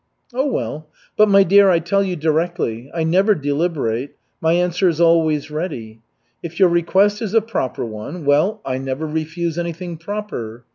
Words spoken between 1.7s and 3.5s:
tell you directly, I never